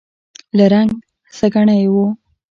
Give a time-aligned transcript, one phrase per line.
[0.57, 0.91] له رنګ
[1.37, 1.95] سکڼۍ و.